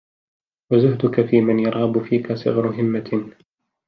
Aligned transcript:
وَزُهْدُك 0.71 1.21
فِيمَنْ 1.25 1.59
يَرْغَبُ 1.59 2.03
فِيك 2.03 2.33
صِغَرُ 2.33 2.67
هِمَّةٍ 2.69 3.33